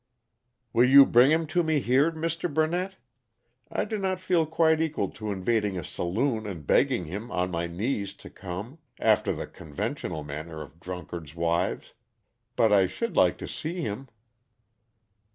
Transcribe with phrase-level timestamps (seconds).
[0.73, 2.51] "Will you bring him to me here, Mr.
[2.51, 2.95] Burnett?
[3.71, 7.67] I do not feel quite equal to invading a saloon and begging him, on my
[7.67, 11.93] knees, to come after the conventional manner of drunkards' wives.
[12.55, 14.07] But I should like to see him."